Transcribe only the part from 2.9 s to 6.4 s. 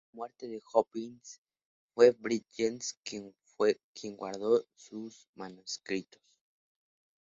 quien guardó sus manuscritos.